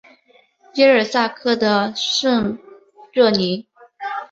[0.77, 2.57] 耶尔萨克的圣
[3.13, 3.67] 热尼。